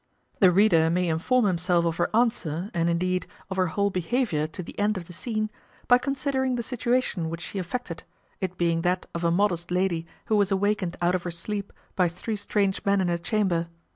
[0.39, 4.63] The reader may inform himself of her answer, and, indeed, of her whole behaviour to
[4.63, 5.51] the end of the scene,
[5.87, 8.01] by considering the situation which she affected,
[8.39, 12.09] it being that of a modest lady, who was awakened out of her sleep by
[12.09, 13.67] three strange men in her chamber.